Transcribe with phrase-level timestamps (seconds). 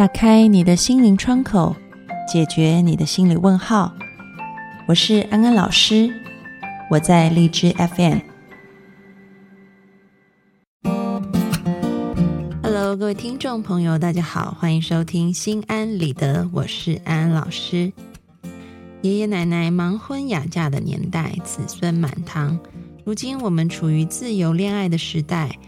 [0.00, 1.76] 打开你的心灵窗口，
[2.26, 3.94] 解决你的心理问号。
[4.88, 6.10] 我是安安老师，
[6.90, 8.20] 我在荔枝 FM。
[12.62, 17.92] Hello，各位听众朋友，大家好，欢迎收听心安理得，我是安安老师。
[19.02, 22.58] 爷爷奶奶盲婚哑嫁的年代，子孙满堂。
[23.04, 25.58] 如今我们处于自由恋爱的时代。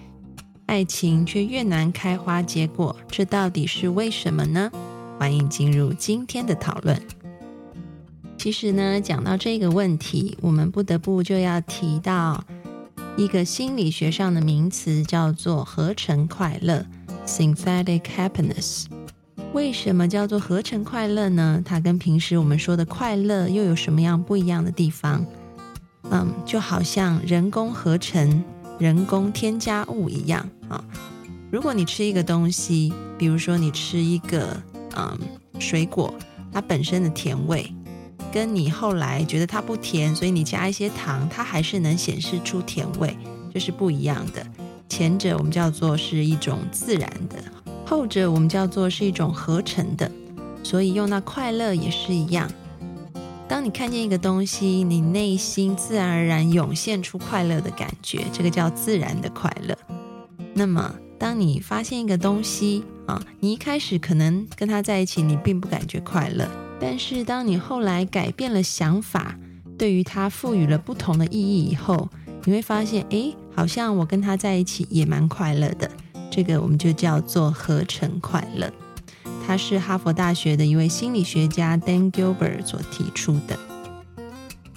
[0.67, 4.71] 爱情却越难开花结果，这到底是为什么呢？
[5.19, 7.01] 欢迎进入今天的讨论。
[8.39, 12.43] 其实呢，讲到这个问题，我们不得不就要提到
[13.17, 16.85] 一个心理学上的名词，叫做合成快乐
[17.27, 18.87] （synthetic happiness）。
[19.53, 21.63] 为什么叫做合成快乐呢？
[21.65, 25.25] 它跟平时我们说的快乐又有什么样不一样的地方？
[26.11, 28.43] 嗯，就好像人工合成。
[28.79, 30.83] 人工添加物一样啊！
[31.51, 34.61] 如果你吃一个东西，比如说你吃一个
[34.97, 35.19] 嗯
[35.59, 36.13] 水果，
[36.53, 37.73] 它本身的甜味，
[38.33, 43.17] 跟你后来觉得它不甜，所以你加一些糖，它还是能显示出甜味，
[43.53, 44.45] 这是不一样的。
[44.89, 47.37] 前者我们叫做是一种自然的，
[47.87, 50.11] 后者我们叫做是一种合成的。
[50.65, 52.51] 所以用到快乐也是一样。
[53.49, 59.77] 当你看见一个东西，你内心自然而然涌现出快乐的感觉，这个叫自然的快乐。
[60.55, 66.49] 那么，当你发现一个东西啊，你一开始可能跟他在一起，你并不感觉快乐，
[66.81, 69.39] 但是当你后来改变了想法，
[69.77, 72.09] 对于它赋予了不同的意义以后，
[72.45, 75.91] 你会发现，哎，好像我跟他在一起也蛮快乐的。
[76.31, 78.73] 这个我们就叫做合成快乐。
[79.47, 83.59] 他是哈佛大学的一位心理学家 Dan Gilbert 所提出的。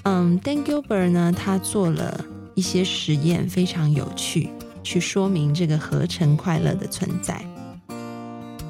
[0.04, 4.50] 嗯，Dan Gilbert 呢，他做了一些实验，非常有趣，
[4.84, 7.44] 去说明这个合成快乐的存在。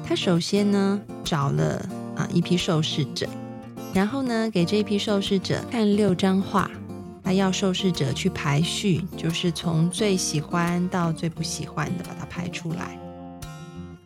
[0.06, 1.84] 他首先呢，找了
[2.14, 3.26] 啊一批受试者，
[3.92, 6.70] 然后呢，给这一批受试者看六张画，
[7.24, 12.98] 他要受试者去排序，就是从最喜欢到最不喜欢的，把它排出来。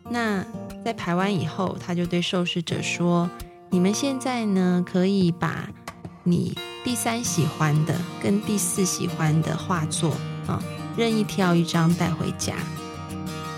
[0.09, 0.43] 那
[0.83, 3.29] 在排完以后，他就对受试者说
[3.69, 5.69] ：“你们现在呢，可以把
[6.23, 10.15] 你第三喜欢的跟第四喜欢的画作
[10.47, 10.61] 啊，
[10.97, 12.55] 任意挑一张带回家。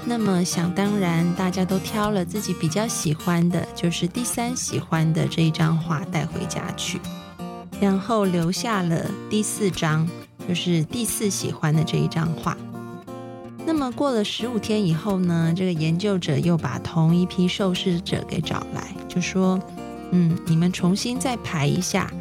[0.05, 6.99] 那么想当然，大家都挑了自己比较喜欢的，就是第三喜欢的这一张画带回家去，
[7.79, 10.05] 然后留下了第四张，
[10.45, 12.57] 就是第四喜欢的这一张画。”
[13.65, 19.59] 那么过了十五天以后呢，这个研究者又把同一批受试者给找来，就说
[20.11, 22.11] ：“嗯，你们重新再排一下，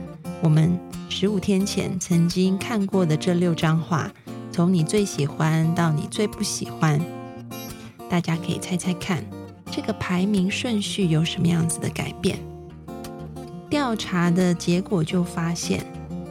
[0.41, 4.11] 我们十五天前曾经看过的这六张画，
[4.53, 7.01] 从你最喜欢到你最不喜欢，
[8.09, 9.25] 大家可以猜猜看，
[9.71, 12.39] 这个排名顺序有什么样子的改变？”
[13.69, 15.85] 调查的结果就发现，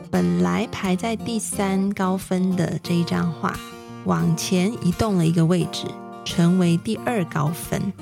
[0.10, 3.60] 本来排在第三高分的这一张画。
[4.06, 5.86] 往前移动了一个位置，
[6.26, 7.94] 成为第二高分，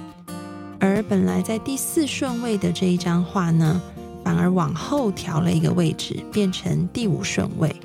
[0.79, 3.81] 而本来在第四顺位的这一张画呢，
[4.23, 7.75] 反而往后调了一个位置，变成第五顺位。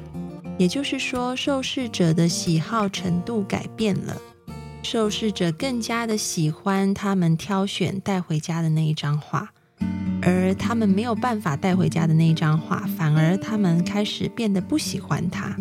[0.57, 4.17] 也就是说，受试者的喜好程度改变了，
[4.85, 9.51] 受试者更加的喜欢他们挑选带回家的那一张画，
[10.23, 15.57] 而他们没有办法带回家的那一张画，反而他们开始变得不喜欢它。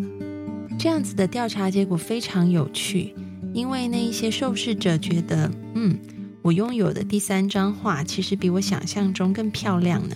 [0.84, 3.16] 这样子的调查结果非常有趣，
[3.54, 5.98] 因为那一些受试者觉得，嗯，
[6.42, 10.16] 我拥有的第三张画其实比我想象中更漂亮呢，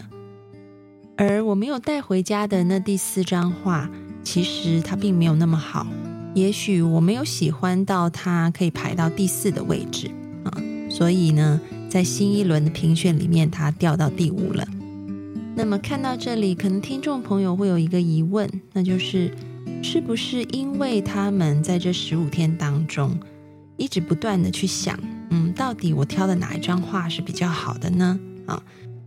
[1.16, 3.89] 而我没有带回家的那第四张画，
[4.25, 5.88] 其实它并没有那么好，
[6.33, 10.11] 也许我没有喜欢到它可以排到第四的位置
[10.44, 10.51] 啊，
[10.89, 14.67] 所以呢，在新一轮的评选里面，它掉到第五了。
[15.55, 19.31] 那么看到这里，可能听众朋友会有一个疑问，那就是。
[19.84, 23.17] 是不是因为他们在这十五天当中，
[23.78, 24.99] 一直不断的去想，
[25.29, 28.19] 嗯，到底我挑的哪一张画是比较好的呢？
[28.46, 28.61] 啊，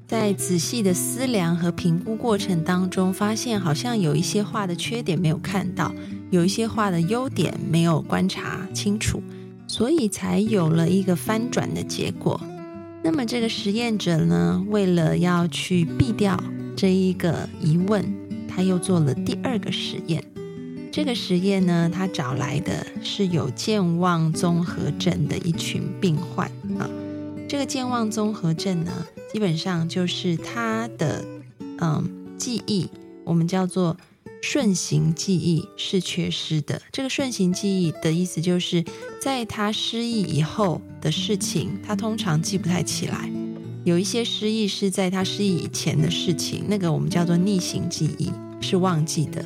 [0.07, 5.93] 在仔细的思量和评估过程当中，发现好像有一些画的缺点没有看到，
[6.31, 9.23] 有一些画的优点没有观察清楚，
[9.67, 12.41] 所以才有了一个翻转的结果。
[13.03, 16.39] 那么这个实验者呢，为了要去避掉
[16.77, 18.05] 这一个疑问，
[18.47, 20.23] 他又做了第二个实验。
[20.93, 26.49] 这个实验呢，他找来的是有健忘综合症的一群病患
[26.79, 26.91] 啊。
[27.49, 31.25] 这个健忘综合症呢，基本上就是他的
[31.79, 32.89] 嗯记忆，
[33.25, 33.97] 我们叫做
[34.43, 36.83] 顺行记忆是缺失的。
[36.91, 38.85] 这个顺行记忆的意思就是
[39.23, 43.31] 在他失忆以后的事情，他通常记不太起来。
[43.85, 49.45] 有一些失忆是在他失忆以前的事情，那个我们叫做逆行记忆，是忘记的。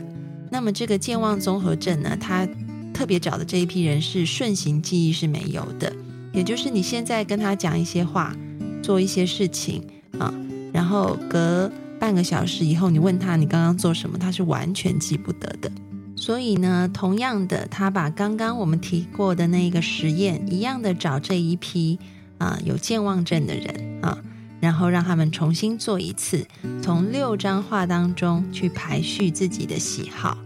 [0.55, 2.47] 那么这个健忘综合症呢，他
[2.93, 5.93] 特别找的这一批人是顺行记忆是没有的，
[6.33, 8.33] 也就是你现在跟他讲一些话，
[8.81, 9.83] 做一些事情
[10.17, 10.33] 啊，
[10.73, 11.69] 然后隔
[11.99, 15.69] 半个小时以后，你问他你刚刚做什么，他是完全记不得的。
[16.15, 21.99] 所以呢，同样的，他把刚刚我们提过的那个实验一样的找这一批。
[22.39, 24.19] 啊，有健忘症的人啊，
[24.61, 26.45] 然后让他们重新做一次，
[26.83, 30.37] 从六张画当中去排序自己的喜好，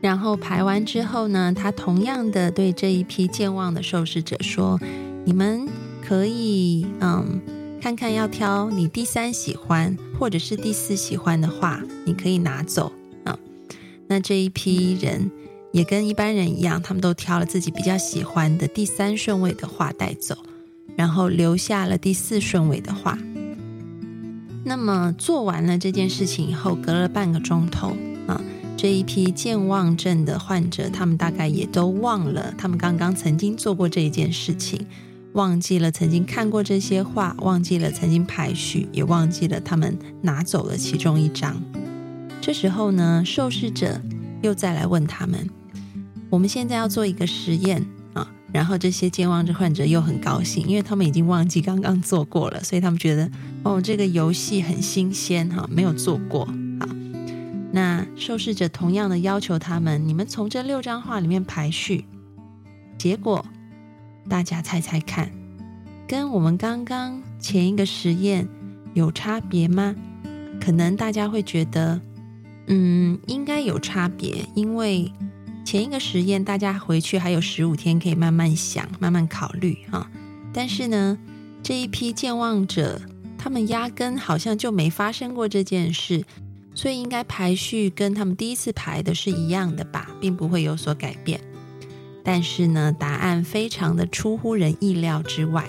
[0.00, 4.80] 然后排完之后呢，他同样的对这一批健忘的受试者说
[5.24, 5.68] ：“你们
[6.02, 7.40] 可以嗯，
[7.80, 12.92] 看看要挑你第三喜欢或者是第四喜欢的画，你可以拿走
[13.24, 13.38] 啊。”
[14.08, 15.30] 那这一批人
[15.72, 20.36] 也跟一般人一样，他们都挑了自己比较喜欢的第三顺位的画带走。
[20.96, 23.16] 然后留下了第四顺位的话。
[24.64, 28.38] 那么做完了这件事情以后，隔了半个钟头啊，
[28.82, 34.86] 这一批健忘症的患者，他们大概也都忘了他们刚刚曾经做过这一件事情，
[35.34, 41.62] 忘记了曾经看过这些画，忘记了曾经排序，也忘记了他们拿走了其中一张。
[42.40, 44.00] 这时候呢，受试者
[44.40, 45.46] 又再来问他们
[46.30, 47.84] ：“我们现在要做一个实验
[48.14, 53.30] 啊。”然后这些健忘症患者又很高兴，因为他们已经忘记刚刚做过了，所以他们觉得
[53.62, 56.48] 哦，这个游戏很新鲜哈，没有做过。
[57.72, 62.04] 那受试者同样的要求他们，你们从这六张画里面排序，
[62.98, 63.44] 结果
[64.28, 65.30] 大家猜猜看，
[66.06, 68.48] 跟我们刚刚前一个实验
[68.94, 69.94] 有差别吗？
[70.60, 72.00] 可能大家会觉得，
[72.66, 75.12] 嗯，应该有差别，因为。
[75.62, 80.10] 前一个实验，大家回去还有十五天可以慢慢想、慢慢考虑啊。
[80.52, 81.16] 但是呢，
[81.62, 83.00] 这一批健忘者，
[83.38, 86.24] 他们压根好像就没发生过这件事，
[86.80, 91.38] 所以应该排序跟他们第一次排的是一样的吧，并不会有所改变。
[92.24, 95.68] 但是呢，答案非常的出乎人意料之外，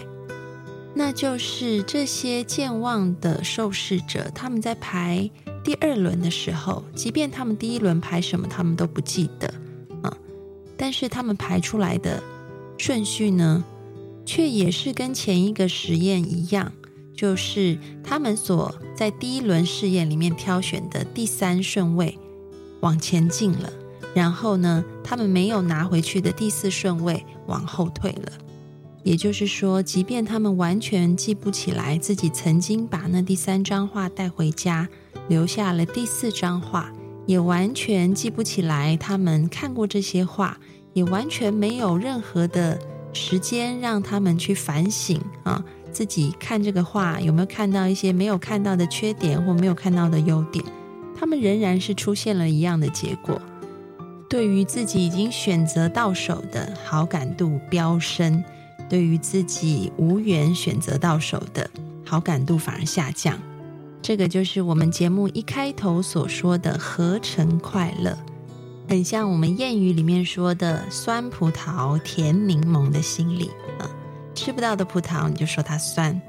[0.95, 5.29] 那就是这些健忘的受试者，他们在排
[5.65, 9.53] 第二轮的时候，即便他们第一轮排什么，他们都不记得
[10.03, 10.15] 啊。
[10.77, 12.23] 但是他们排出来的
[12.77, 13.65] 顺序呢，
[14.25, 16.71] 却也是跟前一个实验一样，
[17.21, 22.17] 就是他们所在第一轮试验里面挑选的第三顺位
[22.79, 23.71] 往前进了，
[24.15, 28.31] 然后呢，他们没有拿回去的第四顺位往后退了。
[29.03, 34.89] 也就是说，即便他们完全记不起来自己曾经把那第三张画带回家，
[35.27, 36.91] 留下了第四张画，
[37.27, 40.57] 也完全记不起来他们看过这些画。
[40.93, 42.79] 也完全没有任何的
[43.13, 50.63] 时间让他们去反省啊，自己看这个画有没有看到一些没有看到的缺点或没有看到的优点，
[51.17, 53.39] 他们仍然是出现了一样的结果。
[54.29, 58.43] 对于自己已经选择到手的好感度飙升，
[58.89, 61.69] 对于自己无缘选择到手的
[62.05, 63.37] 好感度反而下降。
[64.01, 68.17] 这个就是我们节目一开头所说的合成快乐。
[68.87, 73.87] 很像我们谚语里面说的“酸葡萄甜柠檬”的心理啊，
[74.43, 76.19] 吃不到的葡萄你就说它酸，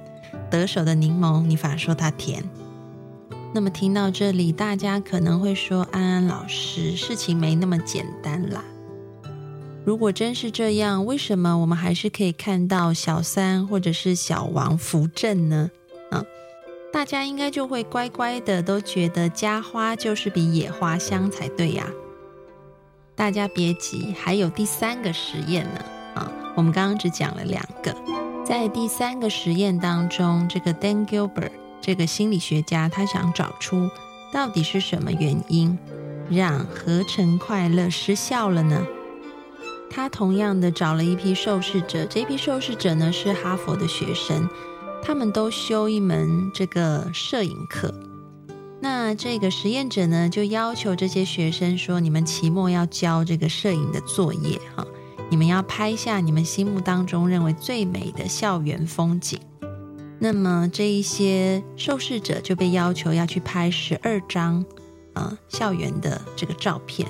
[0.50, 2.44] 得手的柠檬你反而说它甜。
[3.54, 8.62] 那么听到这里，大家可能会说：“安安老师，事情没那么简单啦。
[9.86, 15.70] 如果真是这样，为什么我们还是可以看到小三或者是小王扶正呢？”
[16.12, 16.22] 啊，
[16.92, 21.88] 大家应该就会乖乖的都觉得家花就是比野花香才对呀。
[23.14, 25.84] 大家别急，还有第三个实验呢。
[26.14, 27.94] 啊，我们刚刚只讲了两个，
[28.44, 33.88] 在第三个实验当中，这个 Dan Gilbert 这个心理学家，他想找出
[34.32, 35.78] 到底是什么原因
[36.30, 38.86] 让合成快乐失效了呢？
[39.90, 44.48] 他同样的找了一批受试者，这批受试者呢是哈佛的学生，
[45.02, 47.94] 他们都修一门这个摄影课。
[48.80, 54.86] 那这个实验者呢，就要求这些学生说：“你们期末要交这个摄影的作业，哈，
[55.32, 59.40] 你们要拍下你们心目当中认为最美的校园风景。”
[60.20, 64.62] 那么这一些受试者就被要求要去拍十二张，
[65.14, 67.08] 呃，校园的这个照片，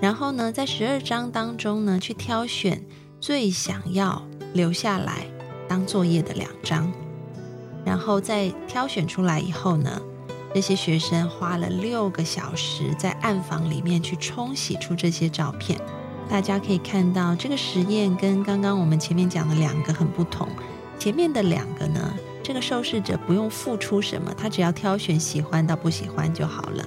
[0.00, 2.80] 然后呢，在十二张当中呢，去挑选
[3.18, 4.22] 最想要
[4.54, 5.26] 留下来
[5.68, 6.88] 当作业的两张，
[7.84, 10.00] 然后再挑选出来以后呢。
[10.54, 15.80] 这些学生花了六个小时在暗房里面去冲洗出这些照片。
[16.30, 20.48] 大家可以看到，这个实验跟刚刚我们前面讲的两个很不同。
[20.96, 26.84] 前面的两个呢这个受试者不用付出什么，他只要挑选喜欢到不喜欢就好了。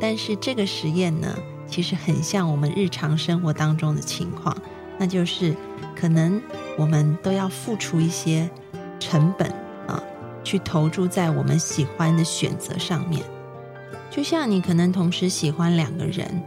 [0.00, 4.56] 但是这个实验呢，其实很像我们日常生活当中的情况，
[4.96, 5.54] 那就是
[5.94, 6.40] 可能
[6.78, 8.48] 我们都要付出一些
[8.98, 9.46] 成本
[9.86, 10.02] 啊，
[10.42, 13.22] 去投注在我们喜欢的选择上面。
[14.10, 16.42] 就像你可能同时喜欢两个人，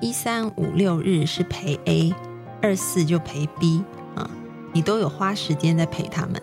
[0.00, 2.14] 一三五六日是陪 A，
[2.62, 3.82] 二四就陪 B
[4.14, 4.30] 啊，
[4.72, 6.40] 你都有花时间在陪他们。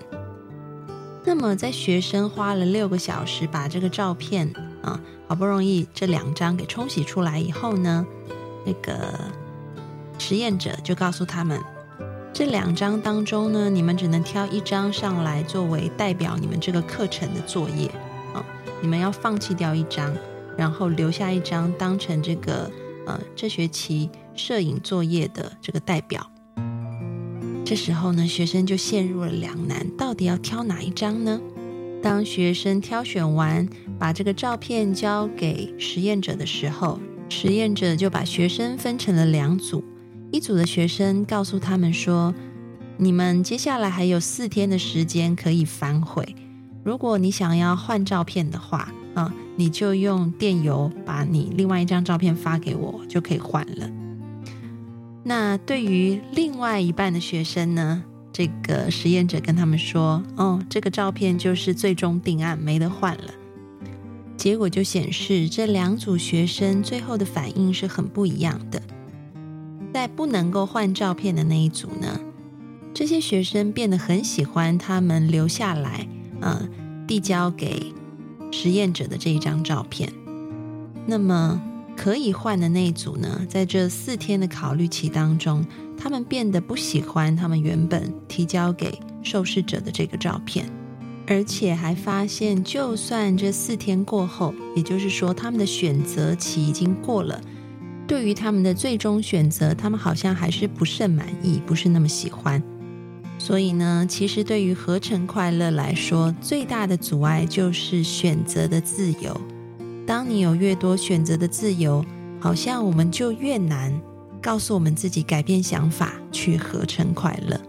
[1.24, 5.00] 那么在学生花了六个小时把这个照片啊。
[5.28, 8.06] 好不容易这两张给冲洗出来以后呢，
[8.64, 9.12] 那个
[10.20, 11.60] 实验者就告诉他们，
[12.32, 17.88] 这两张当中呢，你们只能挑一张上来作为代表你们这个课程的作业
[18.36, 18.46] 啊，
[18.82, 20.16] 你们要放弃掉一张，
[20.56, 22.70] 然后留下一张当成这个
[23.06, 26.30] 呃这学期摄影作业的这个代表。
[27.66, 31.42] 这时候呢，学生就陷入了两难，到底要挑哪一张呢？
[32.04, 39.84] 当学生挑选完，把这个照片交给实验者的时候，实验者就把学生分成了两组。
[40.32, 42.36] 一组的学生告诉他们说
[42.98, 46.36] ：“你们接下来还有四天的时间可以反悔。
[46.84, 53.90] 如果你想要换照片的话，啊，你就用电邮把你另外一张照片发给我，就可以换了。”
[55.24, 58.04] 那对于另外一半的学生呢？
[58.32, 63.34] 这个实验者跟他们说：“哦，这个照片就是最终定案，没得换了。”
[64.36, 68.82] 结果就显示，这两组学生最后的反应是很不一样的。
[69.94, 72.20] 在不能够换照片的那一组呢，
[72.94, 76.06] 这些学生变得很喜欢他们留下来，
[76.42, 76.70] 嗯，
[77.08, 77.94] 递交给
[78.52, 80.12] 实验者的这一张照片。
[81.06, 81.62] 那么
[81.96, 85.66] 可以换的那一组呢，在这四天的考虑期当中。
[85.98, 90.70] 他们变得不喜欢他们原本提交给受试者的这个照片，
[91.26, 97.40] 而且还发现，就算这四天过后，也就是说他们的选择期已经过了，
[98.06, 102.62] 对于他们的最终选择，他们好像还是不甚满意，不是那么喜欢。
[103.46, 109.40] 所以呢，其实对于合成快乐来说，最大的阻碍就是选择的自由。
[110.08, 112.04] 当你有越多选择的自由，
[112.40, 113.94] 好像我们就越难。
[114.42, 117.62] 告诉我们自己改变想法，去合成快乐。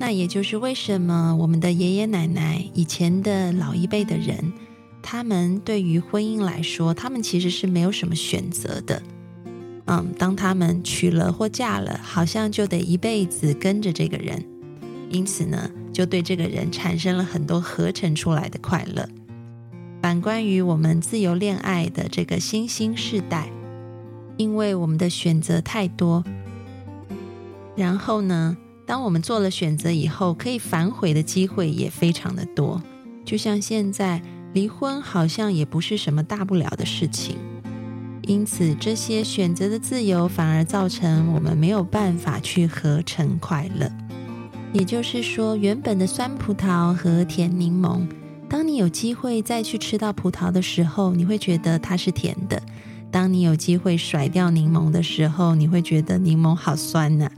[0.00, 4.52] 那也就是为什么我们的爷爷奶奶以前的老一辈的人，
[5.00, 9.00] 他们对于婚姻来说，他们其实是没有什么选择的。
[9.84, 14.44] 嗯，当他们娶了或嫁了，好像就得一辈子跟着这个人，
[15.08, 19.08] 因此呢，就对这个人产生了很多合成出来的快乐。
[20.02, 23.48] 反观于我们自由恋爱的这个新兴世代。
[24.38, 26.22] 因为我们的选择太多，
[27.74, 32.82] 然后呢，当我们做了选择以后，可以反悔的机会也非常的多。
[33.24, 34.20] 就像现在
[34.52, 37.38] 离婚，好像也不是什么大不了的事情。
[38.24, 43.90] 因此，这些选择的自由反而造成我们没有办法去合成快乐。
[44.72, 48.06] 也就是说，原本的酸葡萄和甜柠檬，
[48.48, 52.62] 当你有机会再去吃到葡萄的时候，你会觉得它是甜的。
[53.10, 57.30] 当你有机会甩掉柠檬的时候，你会觉得柠檬好酸呢。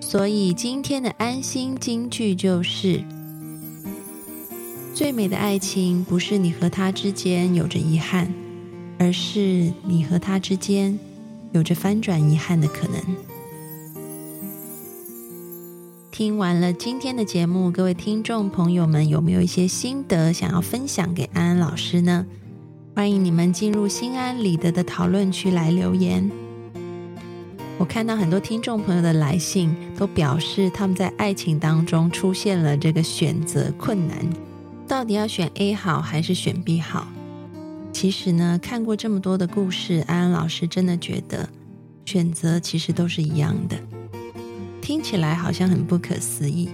[0.00, 3.04] 所以今天的安心金句就是：
[4.94, 8.32] 最美的爱情不是你和他之间有着遗憾，
[8.98, 10.98] 而是你和他之间
[11.52, 13.29] 有着翻转遗憾的可能。
[16.20, 22.26] 听完了今天的节目，各位听众朋友们有没有一些心得想要分享给安安老师呢？
[22.94, 26.30] 欢迎你们进入心安理得的讨论区来留言。
[27.78, 34.18] 我看到很多听众朋友的来信，都表示他们在爱情当中出现了这个选择困难，
[34.86, 37.08] 到底要选 A 好还是选 B 好？
[37.94, 41.48] 其实呢，看过这么多的故事，安安老师真的觉得
[42.04, 43.78] 选择其实都是一样的，
[44.90, 46.68] 听起来好像很不可思议。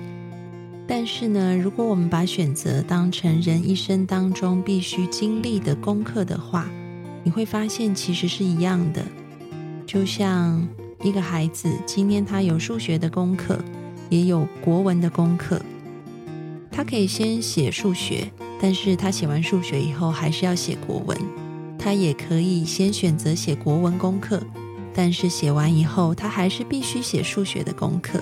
[0.88, 6.66] 但是呢，如果我们把选择当成人一生当中必须经历的功课的话，
[7.22, 9.04] 你会发现其实是一样的。
[9.84, 10.66] 就像
[11.02, 13.62] 一个孩子，今天他有数学的功课，
[14.08, 15.60] 也有国文的功课，
[16.70, 21.18] 他可以先写数学，但是他写完数学以后还是要写国文。
[21.78, 24.42] 他也可以先选择写国文功课，
[24.98, 28.18] 但是写完以后他还是必须写数学的功课。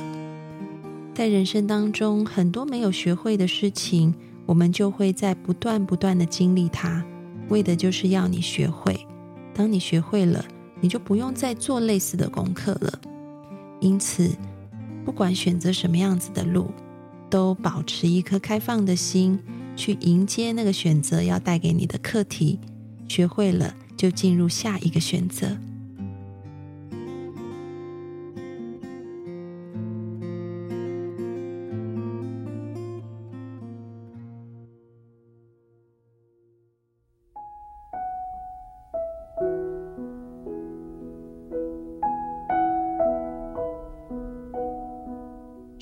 [1.14, 4.12] 在人生当中，很多没有学会的事情，
[4.45, 7.04] 我们就会在不断不断的经历它，
[7.49, 9.07] 为的就是要你学会。
[9.54, 10.45] 当你学会了，
[10.81, 13.00] 你就不用再做类似的功课了。
[13.81, 14.28] 因此，
[15.04, 16.73] 不管选择什么样子的路，
[17.31, 19.38] 都保持一颗开放的心，
[19.76, 22.59] 去迎接那个选择要带给你的课题。
[23.07, 25.57] 学会了，就进入下一个选择。